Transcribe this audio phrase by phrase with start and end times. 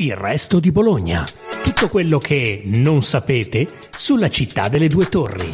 [0.00, 1.26] Il resto di Bologna.
[1.64, 5.50] Tutto quello che non sapete sulla città delle due torri.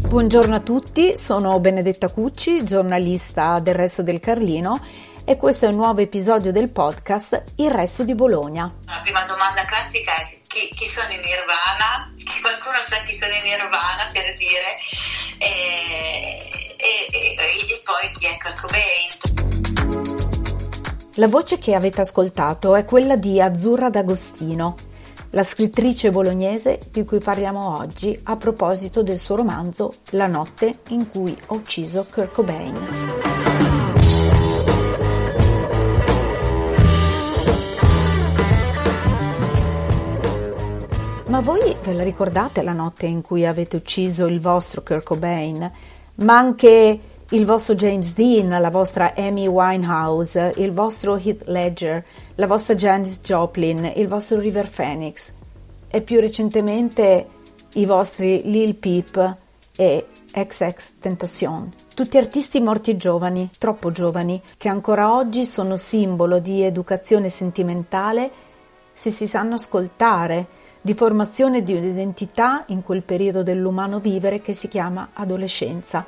[0.00, 4.84] Buongiorno a tutti, sono Benedetta Cucci, giornalista del Resto del Carlino
[5.24, 8.64] e questo è un nuovo episodio del podcast Il Resto di Bologna.
[8.86, 12.12] La prima domanda classica è chi, chi sono in Nirvana?
[12.16, 14.80] Che qualcuno sa chi sono in Nirvana per dire
[15.38, 19.53] e, e, e, e poi chi è Kurt Cobain.
[21.18, 24.74] La voce che avete ascoltato è quella di Azzurra D'Agostino,
[25.30, 31.08] la scrittrice bolognese di cui parliamo oggi a proposito del suo romanzo La notte in
[31.08, 32.74] cui ho ucciso Kurt Cobain.
[41.28, 45.70] Ma voi ve la ricordate la notte in cui avete ucciso il vostro Kurt Cobain?
[46.16, 52.46] Ma anche il vostro James Dean, la vostra Amy Winehouse, il vostro Heath Ledger, la
[52.46, 55.32] vostra Janis Joplin, il vostro River Phoenix
[55.88, 57.26] e più recentemente
[57.74, 59.36] i vostri Lil Peep
[59.74, 61.72] e XX Tentacion.
[61.94, 68.30] Tutti artisti morti giovani, troppo giovani, che ancora oggi sono simbolo di educazione sentimentale
[68.92, 74.68] se si sanno ascoltare, di formazione di un'identità in quel periodo dell'umano vivere che si
[74.68, 76.04] chiama adolescenza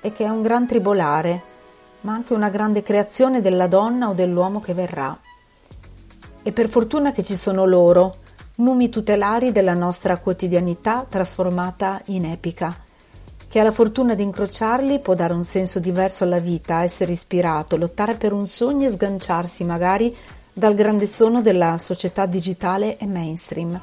[0.00, 1.42] e che è un gran tribolare,
[2.02, 5.18] ma anche una grande creazione della donna o dell'uomo che verrà.
[6.42, 8.14] E per fortuna che ci sono loro,
[8.56, 12.74] numi tutelari della nostra quotidianità trasformata in epica.
[13.48, 17.76] Chi ha la fortuna di incrociarli può dare un senso diverso alla vita, essere ispirato,
[17.76, 20.16] lottare per un sogno e sganciarsi magari
[20.52, 23.80] dal grande sono della società digitale e mainstream.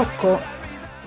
[0.00, 0.38] Ecco,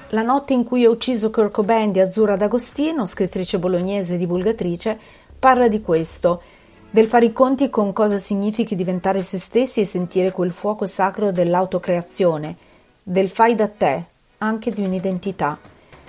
[0.09, 4.99] la notte in cui ho ucciso Kurt Cobain di Azzurra D'Agostino, scrittrice bolognese e divulgatrice,
[5.39, 6.41] parla di questo,
[6.89, 11.31] del fare i conti con cosa significhi diventare se stessi e sentire quel fuoco sacro
[11.31, 12.57] dell'autocreazione,
[13.01, 14.03] del fai da te,
[14.39, 15.57] anche di un'identità.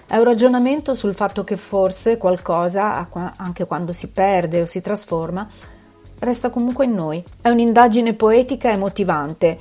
[0.04, 5.46] È un ragionamento sul fatto che forse qualcosa, anche quando si perde o si trasforma,
[6.18, 7.22] resta comunque in noi.
[7.40, 9.58] È un'indagine poetica e motivante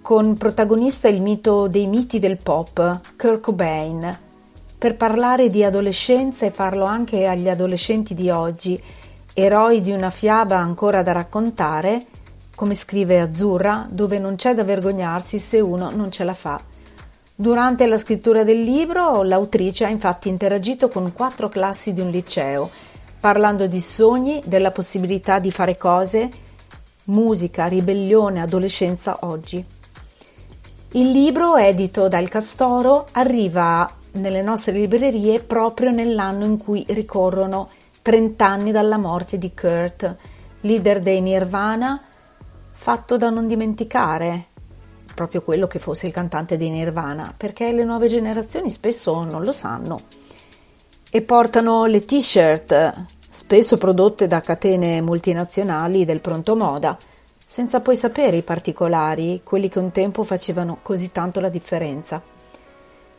[0.00, 4.18] con protagonista il mito dei miti del pop, Kurt Cobain,
[4.78, 8.80] per parlare di adolescenza e farlo anche agli adolescenti di oggi,
[9.34, 12.06] eroi di una fiaba ancora da raccontare,
[12.54, 16.60] come scrive Azzurra, dove non c'è da vergognarsi se uno non ce la fa.
[17.34, 22.68] Durante la scrittura del libro, l'autrice ha infatti interagito con quattro classi di un liceo,
[23.20, 26.30] parlando di sogni, della possibilità di fare cose,
[27.04, 29.64] musica, ribellione, adolescenza oggi.
[30.92, 37.68] Il libro, edito dal Castoro, arriva nelle nostre librerie proprio nell'anno in cui ricorrono
[38.00, 40.16] 30 anni dalla morte di Kurt,
[40.62, 42.02] leader dei Nirvana,
[42.70, 44.46] fatto da non dimenticare,
[45.14, 49.52] proprio quello che fosse il cantante dei Nirvana, perché le nuove generazioni spesso non lo
[49.52, 50.00] sanno.
[51.10, 56.96] E portano le t-shirt, spesso prodotte da catene multinazionali del pronto moda,
[57.50, 62.20] senza poi sapere i particolari, quelli che un tempo facevano così tanto la differenza.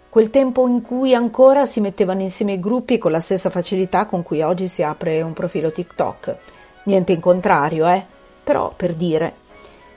[0.07, 4.22] Quel tempo in cui ancora si mettevano insieme i gruppi con la stessa facilità con
[4.22, 6.38] cui oggi si apre un profilo TikTok.
[6.84, 8.06] Niente in contrario, eh?
[8.44, 9.34] Però per dire.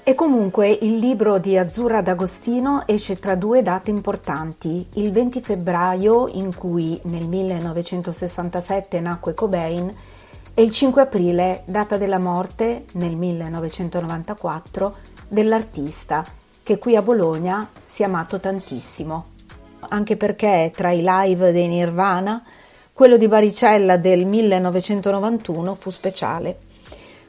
[0.03, 6.27] E comunque il libro di Azzurra D'Agostino esce tra due date importanti, il 20 febbraio
[6.29, 9.95] in cui nel 1967 nacque Cobain
[10.55, 14.97] e il 5 aprile, data della morte nel 1994
[15.29, 16.25] dell'artista
[16.63, 19.27] che qui a Bologna si è amato tantissimo,
[19.89, 22.43] anche perché tra i live dei Nirvana
[22.93, 26.59] quello di Baricella del 1991 fu speciale.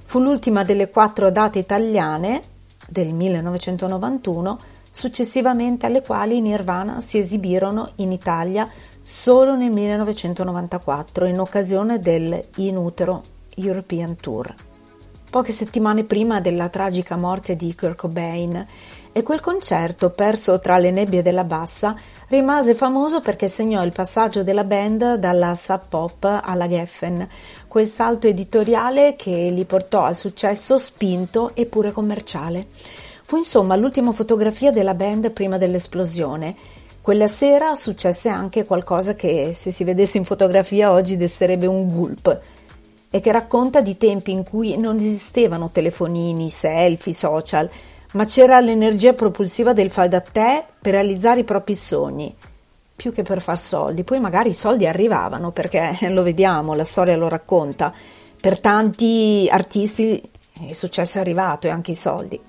[0.03, 2.41] Fu l'ultima delle quattro date italiane
[2.88, 4.59] del 1991
[4.91, 8.69] successivamente alle quali i Nirvana si esibirono in Italia
[9.03, 13.22] solo nel 1994 in occasione del In Utero
[13.55, 14.53] European Tour.
[15.29, 18.66] Poche settimane prima della tragica morte di Kurt Cobain
[19.11, 21.96] e quel concerto, perso tra le nebbie della bassa,
[22.29, 27.28] rimase famoso perché segnò il passaggio della band dalla sub pop alla Geffen,
[27.67, 32.67] quel salto editoriale che li portò al successo spinto e pure commerciale.
[33.23, 36.55] Fu insomma l'ultima fotografia della band prima dell'esplosione
[37.03, 42.40] quella sera successe anche qualcosa che se si vedesse in fotografia oggi desterebbe un gulp
[43.09, 47.70] e che racconta di tempi in cui non esistevano telefonini, selfie, social,
[48.14, 52.34] ma c'era l'energia propulsiva del fai da te per realizzare i propri sogni.
[52.96, 54.05] più che per far soldi.
[54.05, 57.94] Poi magari i soldi arrivavano perché lo vediamo, la storia lo racconta.
[58.40, 60.22] Per tanti artisti
[60.67, 62.40] il successo è arrivato e anche i soldi.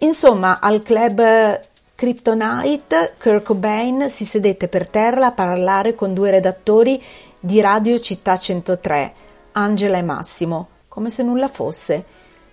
[0.00, 1.60] Insomma, al club
[1.98, 7.02] Kryptonite, Kurt Cobain si sedette per terra a parlare con due redattori
[7.40, 9.14] di Radio Città 103,
[9.50, 12.04] Angela e Massimo, come se nulla fosse.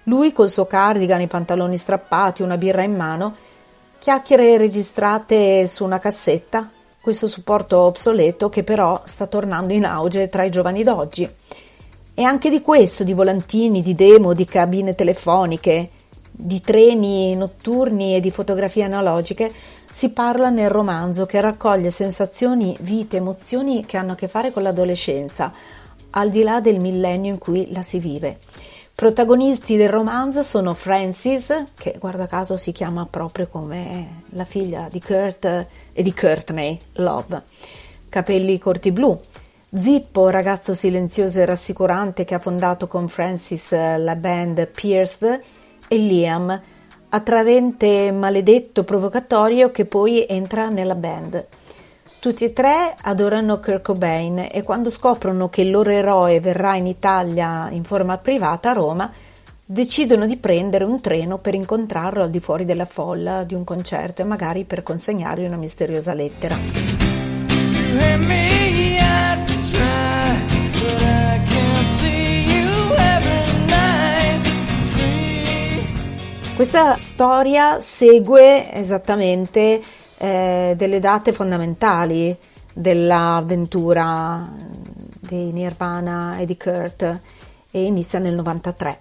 [0.05, 3.35] Lui col suo cardigan, i pantaloni strappati, una birra in mano,
[3.99, 10.41] chiacchiere registrate su una cassetta, questo supporto obsoleto che però sta tornando in auge tra
[10.41, 11.31] i giovani d'oggi.
[12.15, 15.91] E anche di questo, di volantini, di demo, di cabine telefoniche,
[16.37, 19.51] di treni notturni e di fotografie analogiche,
[19.89, 24.63] si parla nel romanzo che raccoglie sensazioni, vite, emozioni che hanno a che fare con
[24.63, 25.53] l'adolescenza,
[26.11, 28.39] al di là del millennio in cui la si vive.
[28.93, 35.01] Protagonisti del romanzo sono Frances, che guarda caso si chiama proprio come la figlia di
[35.01, 35.45] Kurt
[35.91, 37.43] e di Courtney Love,
[38.09, 39.19] capelli corti blu,
[39.77, 45.41] Zippo, ragazzo silenzioso e rassicurante che ha fondato con Francis la band Pierced,
[45.87, 46.61] e Liam,
[47.09, 51.45] attraente, maledetto, provocatorio che poi entra nella band.
[52.19, 56.87] Tutti e tre adorano Kurt Cobain e quando scoprono che il loro eroe verrà in
[56.87, 59.11] Italia in forma privata a Roma,
[59.63, 64.21] decidono di prendere un treno per incontrarlo al di fuori della folla di un concerto
[64.21, 66.55] e magari per consegnargli una misteriosa lettera.
[76.55, 79.81] Questa storia segue esattamente
[80.17, 82.33] eh, delle date fondamentali
[82.73, 84.49] dell'avventura
[85.19, 87.19] di Nirvana e di Kurt
[87.69, 88.99] e inizia nel 93.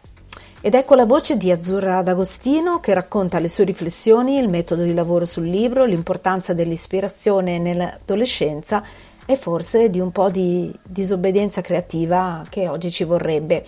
[0.62, 4.93] Ed ecco la voce di Azzurra D'Agostino che racconta le sue riflessioni, il metodo di
[4.93, 8.83] lavoro sul libro, l'importanza dell'ispirazione nell'adolescenza
[9.27, 13.65] e forse di un po' di disobbedienza creativa che oggi ci vorrebbe.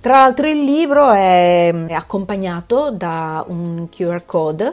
[0.00, 4.72] Tra l'altro il libro è accompagnato da un QR code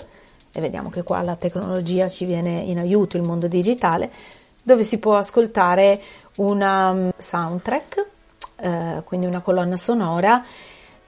[0.54, 4.10] e vediamo che qua la tecnologia ci viene in aiuto, il mondo digitale,
[4.64, 6.02] dove si può ascoltare
[6.38, 8.06] una mm, soundtrack,
[8.62, 10.46] eh, quindi una colonna sonora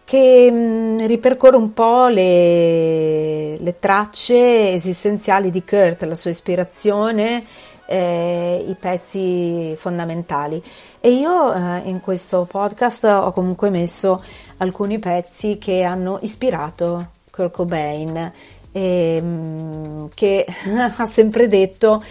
[0.04, 7.46] che mm, ripercorre un po' le, le, tracce esistenziali di Kurt, la sua ispirazione,
[7.90, 10.62] eh, i pezzi fondamentali.
[11.00, 14.24] E io eh, in questo podcast ho comunque messo
[14.58, 18.32] alcuni pezzi che hanno ispirato Kurt Cobain,
[18.72, 20.46] e, ehm, che
[20.98, 22.04] ha sempre detto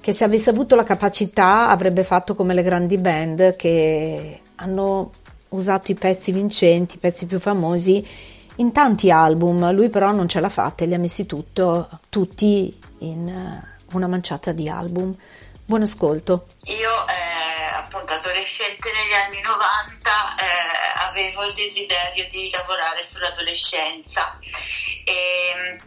[0.00, 5.10] che se avesse avuto la capacità avrebbe fatto come le grandi band che hanno
[5.48, 8.06] usato i pezzi vincenti, i pezzi più famosi
[8.56, 12.72] in tanti album, lui però non ce l'ha fatta e li ha messi tutto, tutti
[12.98, 15.16] in eh, una manciata di album.
[15.66, 16.46] Buon ascolto.
[16.64, 24.38] Io eh, appunto adolescente negli anni 90 eh, avevo il desiderio di lavorare sull'adolescenza
[25.04, 25.78] e,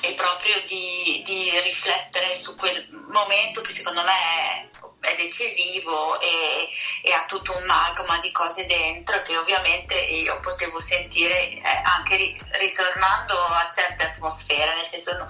[0.00, 4.68] e proprio di, di, riflettere su quel momento che secondo me è
[5.08, 6.68] è decisivo e,
[7.02, 12.36] e, ha tutto un magma di cose dentro che ovviamente io potevo sentire eh, anche
[12.52, 15.26] ritornando a certe atmosfere, nel senso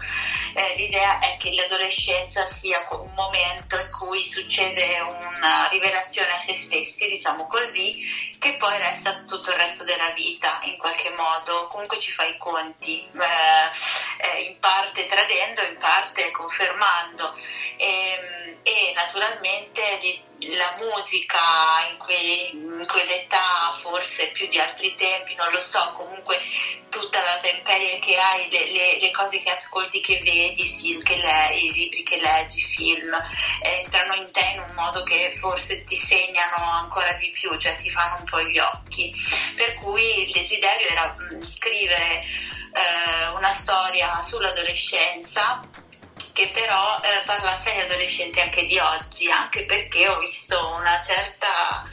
[0.55, 6.55] eh, l'idea è che l'adolescenza sia un momento in cui succede una rivelazione a se
[6.55, 11.99] stessi, diciamo così, che poi resta tutto il resto della vita in qualche modo, comunque
[11.99, 17.35] ci fa i conti, eh, eh in parte tradendo, in parte confermando.
[17.77, 19.68] E, ehm, e naturalmente
[20.41, 21.39] la musica
[21.91, 26.41] in, que, in, quell'età, forse più di altri tempi, non lo so, comunque
[26.89, 31.17] tutta la temperie che hai, le, le, le cose che ascolti, che vedi, film che
[31.17, 33.11] leggi, i libri che leggi, film,
[33.63, 37.91] entrano in te in un modo che forse ti segnano ancora di più, cioè ti
[37.91, 39.13] fanno un po' gli occhi.
[39.57, 45.61] Per cui il desiderio era mh, scrivere eh, una storia sull'adolescenza
[46.39, 51.85] che però eh, parlasse agli adolescenti anche di oggi, anche perché ho visto una certa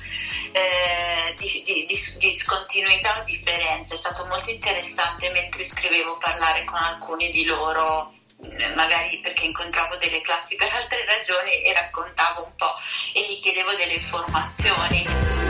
[0.51, 3.95] eh, di, di, di, discontinuità o differenza.
[3.95, 8.13] È stato molto interessante mentre scrivevo parlare con alcuni di loro
[8.45, 12.75] mm, magari perché incontravo delle classi per altre ragioni e raccontavo un po'
[13.15, 15.44] e gli chiedevo delle informazioni.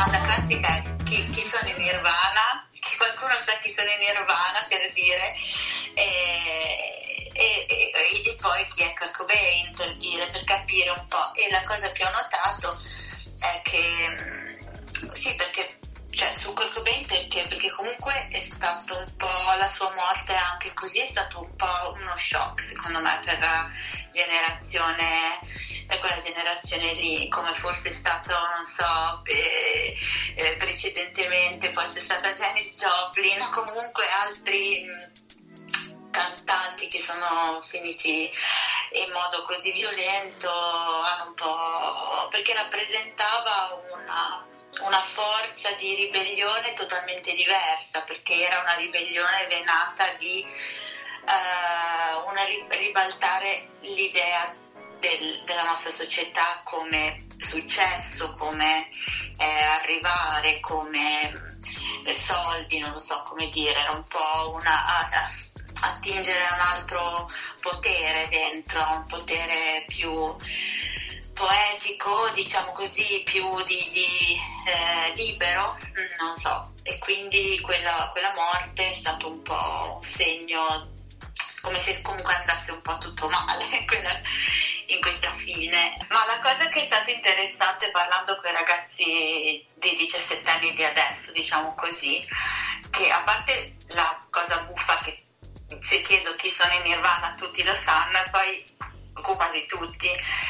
[0.00, 2.66] Domanda classica è chi, chi sono in Nirvana?
[2.72, 5.34] Che qualcuno sa chi sono in Nirvana per dire.
[5.92, 11.34] E, e, e, e, poi chi è Kurt Cobain per dire, per capire un po'.
[11.34, 12.80] E la cosa che ho notato
[13.40, 15.79] è che, mm, sì, perché
[16.20, 17.46] cioè su Kurt Cobain perché?
[17.48, 21.94] Perché comunque è stato un po' la sua morte anche così, è stato un po'
[21.94, 23.70] uno shock secondo me per la
[24.12, 25.40] generazione
[25.86, 29.96] per quella generazione lì, come forse è stato, non so, eh,
[30.36, 34.86] eh, precedentemente, è stata Janis Joplin, comunque altri
[36.50, 38.30] mh, cantanti che sono finiti
[38.92, 40.50] in modo così violento,
[41.26, 41.34] un
[42.30, 44.48] perché rappresentava una
[44.82, 53.68] una forza di ribellione totalmente diversa, perché era una ribellione venata di uh, una, ribaltare
[53.80, 54.54] l'idea
[55.00, 58.88] del, della nostra società come successo, come
[59.38, 61.58] eh, arrivare, come
[62.12, 64.86] soldi, non lo so come dire, era un po' una...
[65.80, 70.36] Attingere a un altro potere dentro, un potere più
[71.34, 75.76] poetico, diciamo così, più di, di eh, libero,
[76.18, 80.98] non so, e quindi quella, quella morte è stato un po' un segno
[81.62, 83.64] come se comunque andasse un po' tutto male
[84.86, 85.96] in questa fine.
[86.08, 90.84] Ma la cosa che è stata interessante parlando con i ragazzi di 17 anni di
[90.84, 92.26] adesso, diciamo così,
[92.90, 95.24] che a parte la cosa buffa che
[95.78, 98.78] se chiedo chi sono in Nirvana tutti lo sanno e poi
[99.20, 100.08] quasi tutti,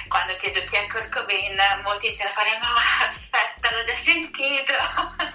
[0.09, 2.69] quando chiedo chi è Kurt Cobain, molti iniziano a fare ma
[3.07, 4.73] aspetta, l'ho già sentito.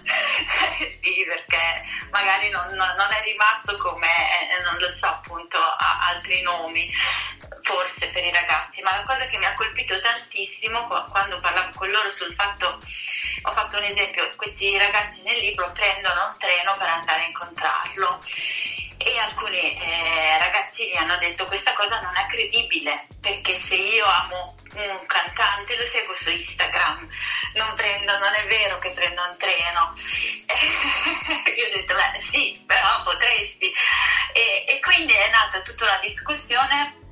[1.01, 6.41] sì, perché magari non, non, è rimasto come, eh, non lo so, appunto, a altri
[6.41, 6.91] nomi,
[7.61, 11.89] forse per i ragazzi, ma la cosa che mi ha colpito tantissimo quando parlavo con
[11.89, 12.79] loro sul fatto,
[13.43, 18.04] ho fatto un esempio, questi ragazzi nel libro prendono un treno per andare a incontrarlo
[19.35, 24.55] alcuni eh, ragazzi mi hanno detto questa cosa non è credibile perché se io amo
[24.75, 27.07] un cantante lo seguo su Instagram.
[27.55, 29.93] Non prendo, non è vero che prendo un treno.
[31.55, 33.73] Io ho detto beh sì però potresti.
[34.33, 37.03] E, e quindi è nata tutta una discussione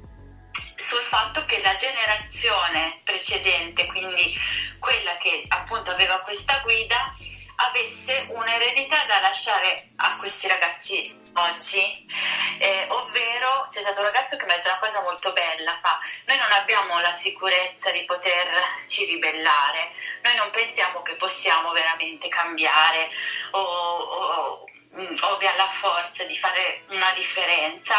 [0.51, 4.35] sul fatto che la generazione precedente quindi
[4.79, 7.15] quella che appunto aveva questa guida
[7.55, 12.05] avesse un'eredità da lasciare a questi ragazzi oggi,
[12.59, 15.99] eh, ovvero c'è stato un ragazzo che mi ha detto una cosa molto bella, fa
[16.25, 23.09] noi non abbiamo la sicurezza di poterci ribellare, noi non pensiamo che possiamo veramente cambiare
[23.51, 27.95] o, o, o abbiamo la forza di fare una differenza,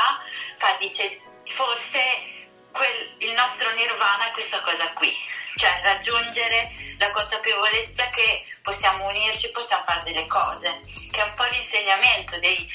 [0.56, 2.32] fa, dice forse
[2.72, 5.12] quel, il nostro nirvana è questa cosa qui,
[5.56, 11.44] cioè raggiungere la consapevolezza che possiamo unirci, possiamo fare delle cose, che è un po'
[11.44, 12.68] l'insegnamento dei,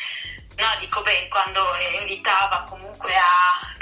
[0.60, 1.62] no, di Cobain quando
[2.00, 3.74] invitava comunque a,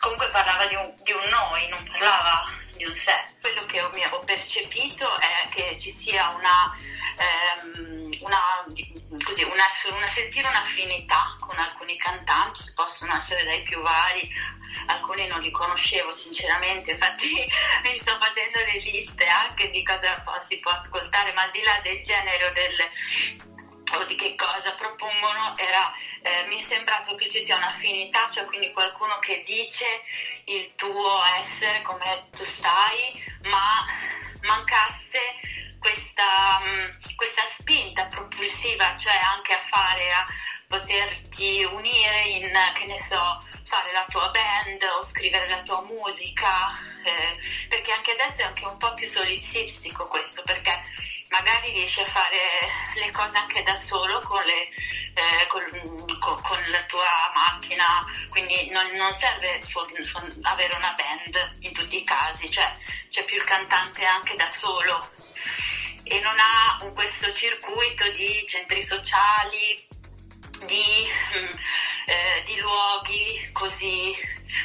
[0.00, 2.44] comunque parlava di un, di un noi, non parlava
[2.76, 3.24] di un sé.
[3.40, 6.74] Quello che ho, ho percepito è che ci sia una,
[7.18, 8.38] ehm, una,
[9.24, 9.64] così, una,
[9.96, 14.30] una, sentire un'affinità con alcuni cantanti che possono essere dai più vari,
[14.86, 17.26] alcuni non li conoscevo sinceramente, infatti
[17.82, 21.80] mi sto facendo le liste anche di cosa si può ascoltare, ma al di là
[21.82, 23.54] del genere o del
[23.92, 28.44] o di che cosa propongono era eh, mi è sembrato che ci sia un'affinità, cioè
[28.44, 29.84] quindi qualcuno che dice
[30.46, 33.84] il tuo essere come tu stai, ma
[34.42, 35.18] mancasse
[35.78, 40.26] questa, mm, questa spinta propulsiva, cioè anche a fare, a
[40.66, 46.74] poterti unire in, che ne so, fare la tua band o scrivere la tua musica,
[47.04, 47.36] eh,
[47.68, 50.72] perché anche adesso è anche un po' più solizistico questo, perché
[51.28, 52.38] magari riesci a fare
[52.94, 54.68] le cose anche da solo con, le,
[55.14, 55.62] eh, con,
[56.18, 61.72] con, con la tua macchina, quindi non, non serve for, for avere una band in
[61.72, 62.76] tutti i casi, cioè
[63.08, 65.08] c'è più il cantante anche da solo
[66.08, 69.84] e non ha questo circuito di centri sociali,
[70.64, 71.58] di, mm,
[72.06, 74.14] eh, di luoghi così,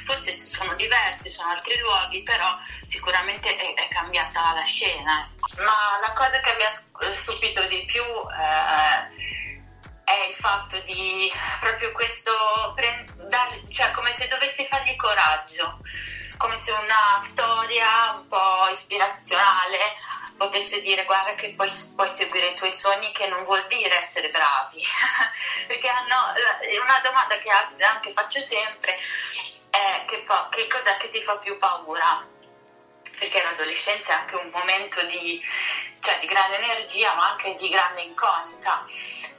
[0.05, 5.29] forse sono diversi, sono altri luoghi, però sicuramente è, è cambiata la scena.
[5.57, 9.07] Ma la cosa che mi ha stupito di più eh,
[10.03, 12.31] è il fatto di proprio questo,
[13.69, 15.79] cioè come se dovessi fargli coraggio,
[16.37, 19.77] come se una storia un po' ispirazionale
[20.37, 24.29] potesse dire guarda che puoi, puoi, seguire i tuoi sogni che non vuol dire essere
[24.29, 24.83] bravi.
[25.67, 26.33] Perché hanno,
[26.81, 28.97] una domanda che anche faccio sempre
[29.69, 32.27] è che, che cos'è che ti fa più paura
[33.21, 35.39] perché l'adolescenza è anche un momento di,
[35.99, 38.83] cioè, di grande energia ma anche di grande incognita.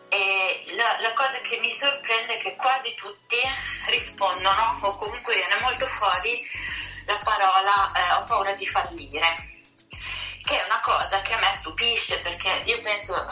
[0.08, 3.38] E la, la, cosa che mi sorprende è che quasi tutti
[3.86, 6.40] rispondono o comunque viene molto fuori
[7.06, 9.48] la parola eh, ho paura di fallire
[10.44, 13.14] che è una cosa che a me stupisce perché io penso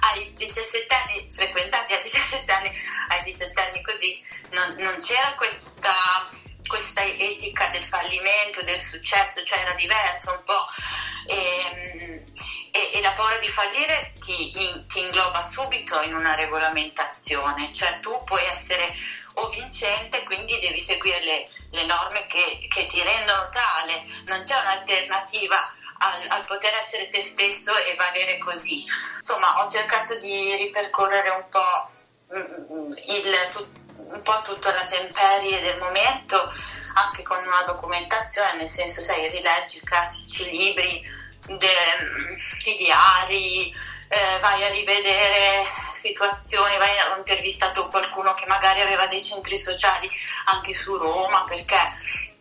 [0.00, 2.72] ai 17 anni frequentati a 17 anni
[3.10, 5.92] ai 17 anni così non, non c'era questa,
[6.66, 10.66] questa etica del fallimento del successo cioè era diverso un po'
[11.26, 12.24] e, ehm,
[12.70, 18.00] e, e la paura di fallire ti, in, ti ingloba subito in una regolamentazione cioè
[18.00, 18.92] tu puoi essere
[19.34, 24.58] o vincente, quindi devi seguire le, le norme che, che, ti rendono tale, non c'è
[24.60, 25.56] un'alternativa
[25.98, 28.84] al, al, poter essere te stesso e valere così.
[29.18, 31.88] Insomma, ho cercato di ripercorrere un po',
[32.32, 36.52] mm, il, un po tutta la temperie del momento,
[36.94, 41.02] anche con una documentazione, nel senso, sai, rileggi i classici libri,
[41.46, 41.68] de,
[42.66, 43.74] i diari,
[44.08, 50.10] eh, vai a rivedere situazioni, vai, ho intervistato qualcuno che magari aveva dei centri sociali
[50.46, 51.76] anche su Roma perché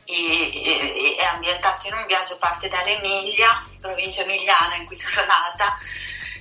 [0.06, 5.78] è ambientato in un viaggio, parte dall'Emilia, provincia emiliana in cui sono nata,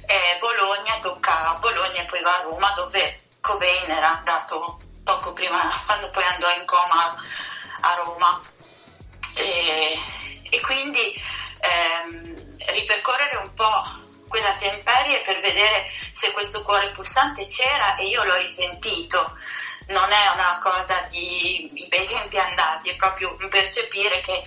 [0.04, 5.70] e Bologna, a Bologna e poi va a Roma dove Cobain era andato poco prima,
[5.86, 7.16] quando poi andò in coma
[7.80, 8.40] a Roma.
[9.34, 9.98] E,
[10.50, 11.14] e quindi
[11.60, 18.24] ehm, ripercorrere un po' quella temperie per vedere se questo cuore pulsante c'era e io
[18.24, 19.36] l'ho risentito.
[19.88, 24.42] Non è una cosa di, di esempi andati, è proprio percepire che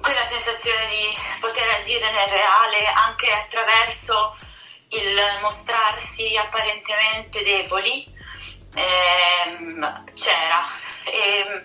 [0.00, 4.36] quella sensazione di poter agire nel reale anche attraverso
[4.88, 8.14] il mostrarsi apparentemente deboli
[8.76, 10.64] ehm, c'era.
[11.04, 11.64] E,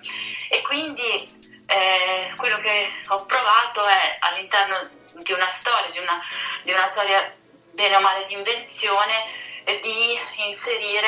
[0.50, 6.20] e quindi eh, quello che ho provato è all'interno di una storia, di una,
[6.64, 7.36] di una storia
[7.72, 9.26] bene o male di invenzione,
[9.64, 11.08] eh, di inserire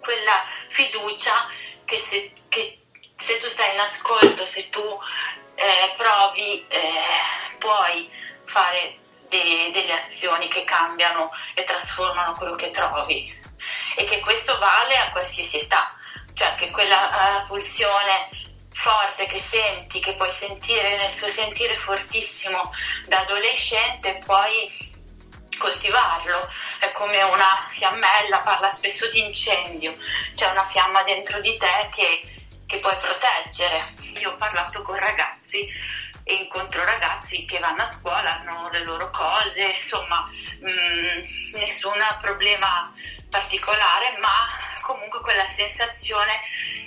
[0.00, 1.48] quella fiducia
[1.84, 2.80] che se, che
[3.16, 4.82] se, tu stai in ascolto, se tu
[5.54, 8.10] eh, provi, eh, puoi
[8.44, 13.44] fare de, delle azioni che cambiano e trasformano quello che trovi
[13.96, 15.94] e che questo vale a qualsiasi età,
[16.34, 18.28] cioè che quella uh, pulsione
[18.70, 22.70] forte che senti, che puoi sentire nel suo sentire fortissimo
[23.06, 24.94] da adolescente, puoi
[25.56, 26.48] coltivarlo.
[26.80, 29.96] È come una fiammella, parla spesso di incendio,
[30.34, 33.94] c'è una fiamma dentro di te che, che puoi proteggere.
[34.20, 35.66] Io ho parlato con ragazzi
[36.28, 40.28] e incontro ragazzi che vanno a scuola, hanno le loro cose, insomma,
[40.60, 42.92] mh, mm, nessun problema
[43.28, 44.34] particolare, ma
[44.82, 46.40] comunque quella sensazione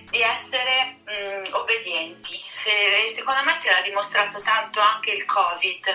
[0.10, 2.41] di essere mh, mm, obbedienti.
[2.54, 5.88] Se, secondo me si era dimostrato tanto anche il Covid,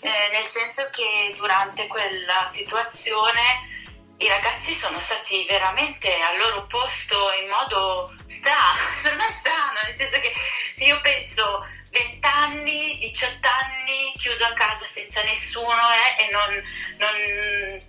[0.00, 3.76] eh, nel senso che durante quella situazione
[4.18, 9.94] i ragazzi sono stati veramente al loro posto in modo strano, per me strano, nel
[9.94, 10.32] senso che
[10.74, 16.62] se io penso 20 anni, 18 anni chiuso a casa senza nessuno eh, e non,
[16.98, 17.14] non,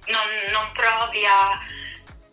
[0.08, 1.60] non, non provi a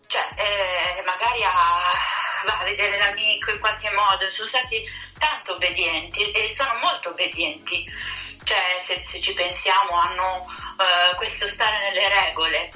[0.07, 4.83] cioè, eh, magari a, a, vedere l'amico in qualche modo, sono stati
[5.19, 7.85] tanto obbedienti e sono molto obbedienti,
[8.43, 12.71] cioè se, se ci pensiamo hanno uh, questo stare nelle regole,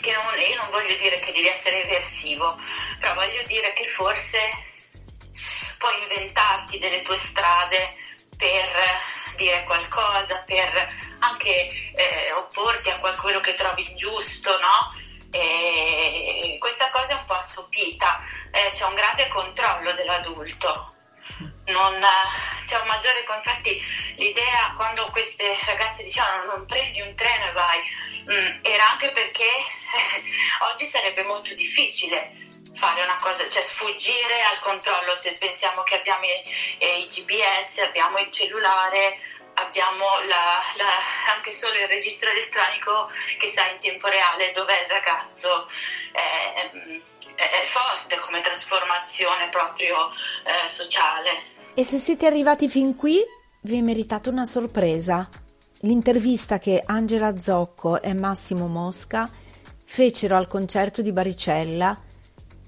[0.00, 2.56] che io non voglio dire che devi essere eversivo,
[3.00, 4.38] però voglio dire che forse
[5.86, 7.94] puoi inventarti delle tue strade
[8.36, 8.68] per
[9.36, 14.94] dire qualcosa, per anche eh, opporti a qualcuno che trovi ingiusto, no?
[15.30, 18.20] E questa cosa è un po' assopita,
[18.50, 20.94] eh, c'è un grande controllo dell'adulto.
[21.66, 22.00] Non,
[22.66, 23.82] c'è un maggiore infatti
[24.16, 27.78] l'idea quando queste ragazze dicevano non prendi un treno e vai
[28.26, 30.22] mh, mm, era anche perché eh,
[30.72, 36.24] oggi sarebbe molto difficile fare una cosa, cioè sfuggire al controllo se pensiamo che abbiamo
[36.24, 36.44] i,
[36.78, 39.18] eh, i GPS, abbiamo il cellulare,
[39.54, 43.08] abbiamo la, la, anche solo il registro elettronico
[43.38, 45.68] che sa in tempo reale dov'è il ragazzo.
[46.12, 46.70] È, è,
[47.36, 51.54] è forte come trasformazione proprio eh, sociale.
[51.74, 53.22] E se siete arrivati fin qui,
[53.62, 55.28] vi è meritato una sorpresa.
[55.80, 59.28] L'intervista che Angela Zocco e Massimo Mosca
[59.84, 61.96] fecero al concerto di Baricella,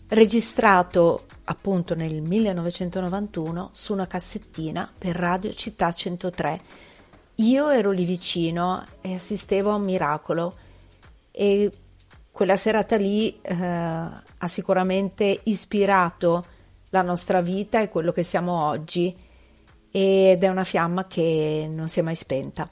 [0.09, 6.61] registrato appunto nel 1991 su una cassettina per Radio Città 103.
[7.37, 10.57] Io ero lì vicino e assistevo a un miracolo
[11.31, 11.71] e
[12.31, 16.45] quella serata lì eh, ha sicuramente ispirato
[16.91, 19.15] la nostra vita e quello che siamo oggi
[19.91, 22.69] ed è una fiamma che non si è mai spenta.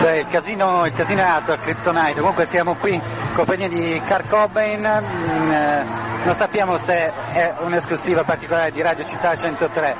[0.00, 3.02] Beh, il, casino, il casino è alto, il Kryptonite, comunque siamo qui in
[3.34, 5.84] compagnia di Car Cobain, mm, eh,
[6.22, 9.96] non sappiamo se è un'esclusiva particolare di Radio Città 103,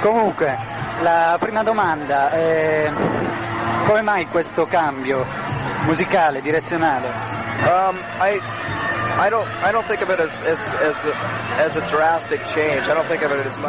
[0.00, 0.58] comunque
[1.02, 2.90] la prima domanda è
[3.84, 5.24] come mai questo cambio
[5.84, 7.08] musicale, direzionale?
[7.64, 8.40] Um, I,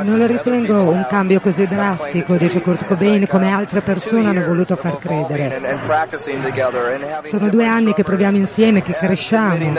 [0.04, 4.76] non lo ritengo un cambio così drastico, dice Kurt Cobain, come altre persone hanno voluto
[4.76, 5.60] far credere.
[7.24, 9.74] Sono due anni che proviamo insieme, che cresciamo.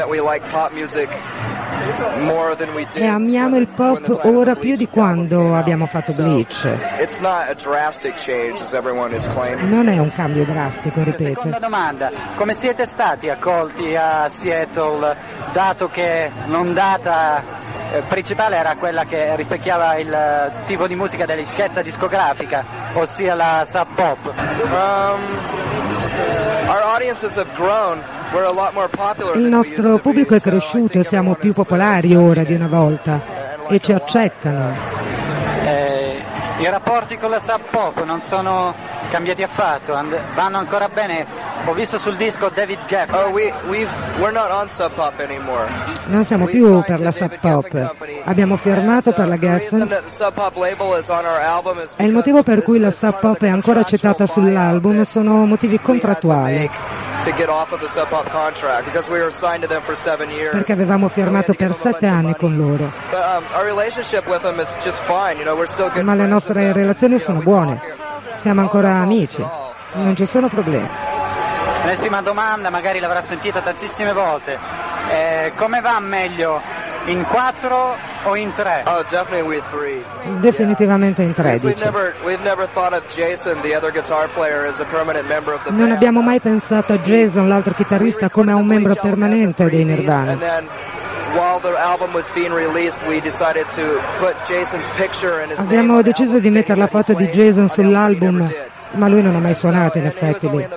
[2.93, 6.66] E amiamo il pop ora più di quando abbiamo fatto Bleach.
[9.61, 11.43] Non è un cambio drastico, ripeto.
[11.43, 15.16] Seconda domanda, come siete stati accolti a Seattle
[15.53, 17.43] dato che l'ondata
[17.93, 23.66] eh, principale era quella che rispecchiava il eh, tipo di musica dell'etichetta discografica, ossia la
[23.69, 24.33] sub pop?
[24.71, 25.81] Um,
[29.35, 33.21] il nostro pubblico è cresciuto, siamo più popolari ora di una volta
[33.69, 34.75] e ci accettano.
[35.64, 36.23] Eh,
[36.59, 38.75] I rapporti con la sub pop non sono
[39.11, 41.27] cambiati affatto, and- vanno ancora bene.
[41.70, 43.14] Ho visto sul disco David Geffen.
[43.14, 43.52] Oh, we,
[44.18, 45.68] we're not on Sub Pop anymore.
[46.06, 47.94] Non siamo più per la Sub Pop.
[48.24, 49.88] Abbiamo firmato per la Geffen.
[51.94, 56.68] E il motivo per cui la Sub Pop è ancora accettata sull'album sono motivi contrattuali.
[60.50, 62.92] Perché avevamo firmato per sette anni con loro.
[63.12, 63.44] Um,
[66.02, 67.80] Ma le nostre relazioni sono buone.
[68.35, 69.46] Siamo ancora amici,
[69.92, 71.10] non ci sono problemi.
[71.90, 74.57] L'ennesima domanda, magari l'avrà sentita tantissime volte.
[75.11, 76.62] Eh, come va meglio?
[77.07, 78.85] In quattro o in tre?
[78.87, 80.00] Oh, definitely three.
[80.38, 81.90] Definitivamente in tre, dice.
[85.70, 90.38] Non abbiamo mai pensato a Jason, l'altro chitarrista, come a un membro permanente dei Nirvana.
[95.57, 98.48] Abbiamo deciso di mettere la foto di Jason sull'album,
[98.92, 100.68] ma lui non ha mai suonato in effetti lì.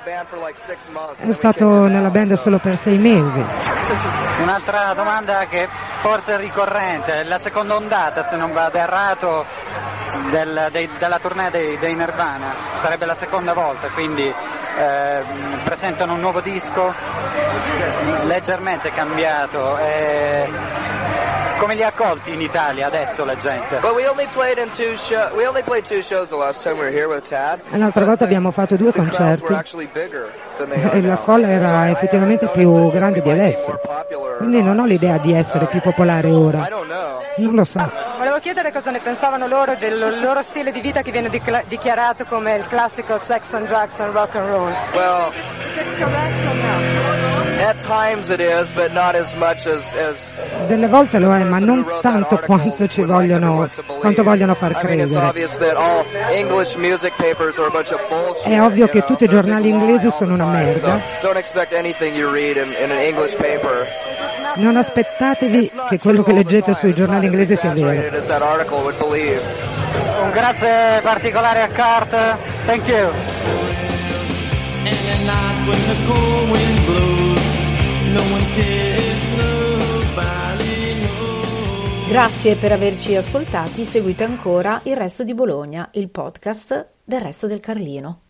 [1.16, 3.44] È stato nella band solo per sei mesi.
[4.42, 5.68] Un'altra domanda che
[6.02, 9.46] forse è ricorrente, la seconda ondata, se non vado errato,
[10.30, 15.24] del, dei, della tournée dei, dei Nirvana, sarebbe la seconda volta, quindi eh,
[15.64, 16.94] presentano un nuovo disco
[18.24, 19.78] leggermente cambiato.
[19.78, 20.50] Eh,
[21.64, 23.80] come li ha accolti in Italia adesso la gente?
[27.70, 29.54] L'altra volta abbiamo fatto due concerti
[30.92, 33.80] e la folla era effettivamente più grande di adesso.
[34.40, 36.68] Quindi non ho l'idea di essere più popolare ora.
[37.38, 37.90] Non lo so.
[38.18, 42.56] Volevo chiedere cosa ne pensavano loro del loro stile di vita che viene dichiarato come
[42.56, 44.74] il classico sex and drugs and rock and roll.
[44.94, 45.32] Well,
[50.68, 53.70] delle volte lo è, ma non tanto quanto ci vogliono,
[54.00, 55.34] quanto vogliono far credere.
[58.44, 61.02] È ovvio che tutti i giornali inglesi sono una merda.
[64.56, 68.10] Non aspettatevi che quello che leggete sui giornali inglesi sia vero.
[70.22, 72.38] Un grazie particolare a Cart.
[72.66, 73.12] Thank you.
[82.08, 87.60] Grazie per averci ascoltati, seguite ancora il resto di Bologna, il podcast del resto del
[87.60, 88.23] Carlino.